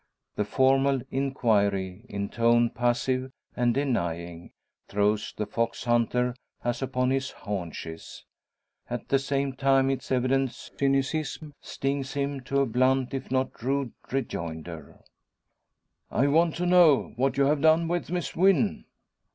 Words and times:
The 0.35 0.45
formal 0.45 1.01
inquiry, 1.11 2.07
in 2.09 2.29
tone 2.29 2.71
passive 2.71 3.31
and 3.55 3.71
denying, 3.71 4.49
throws 4.87 5.31
the 5.37 5.45
fox 5.45 5.83
hunter 5.83 6.35
as 6.63 6.81
upon 6.81 7.11
his 7.11 7.29
haunches. 7.29 8.25
At 8.89 9.09
the 9.09 9.19
same 9.19 9.53
time 9.53 9.91
its 9.91 10.11
evident 10.11 10.53
cynicism 10.53 11.53
stings 11.61 12.13
him 12.13 12.39
to 12.45 12.61
a 12.61 12.65
blunt 12.65 13.13
if 13.13 13.29
not 13.29 13.61
rude 13.61 13.93
rejoinder. 14.11 15.01
"I 16.09 16.25
want 16.25 16.55
to 16.55 16.65
know 16.65 17.13
what 17.15 17.37
you 17.37 17.45
have 17.45 17.61
done 17.61 17.87
with 17.87 18.09
Miss 18.09 18.35
Wynn." 18.35 18.85